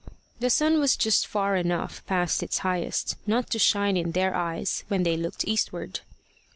The 0.39 0.49
sun 0.49 0.79
was 0.79 0.95
just 0.97 1.27
far 1.27 1.55
enough 1.55 2.03
past 2.07 2.41
its 2.41 2.57
highest 2.65 3.17
not 3.27 3.51
to 3.51 3.59
shine 3.59 3.95
in 3.95 4.13
their 4.13 4.33
eyes 4.33 4.83
when 4.87 5.03
they 5.03 5.15
looked 5.15 5.47
eastward. 5.47 5.99